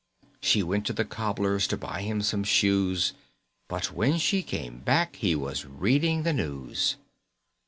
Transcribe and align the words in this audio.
She 0.41 0.63
went 0.63 0.87
to 0.87 0.93
the 0.93 1.05
cobbler's 1.05 1.67
To 1.67 1.77
buy 1.77 2.01
him 2.01 2.23
some 2.23 2.43
shoes, 2.43 3.13
But 3.67 3.93
when 3.93 4.17
she 4.17 4.41
came 4.41 4.79
back 4.79 5.17
He 5.17 5.35
was 5.35 5.63
reading 5.67 6.23
the 6.23 6.33
news. 6.33 6.95